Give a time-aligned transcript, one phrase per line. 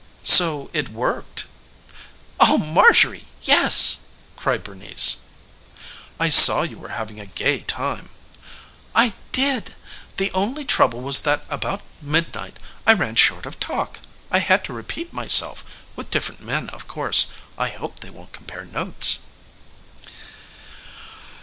[0.23, 1.45] "So it worked?"
[2.39, 3.99] "Oh, Marjorie, yes!"
[4.35, 5.17] cried Bernice.
[6.19, 8.09] "I saw you were having a gay time."
[8.95, 9.75] "I did!
[10.17, 13.99] The only trouble was that about midnight I ran short of talk.
[14.31, 15.63] I had to repeat myself
[15.95, 17.27] with different men of course.
[17.55, 19.19] I hope they won't compare notes."